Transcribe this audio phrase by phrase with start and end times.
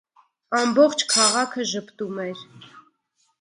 [0.59, 2.43] Ամբողջ քաղաքը ժպտում էր: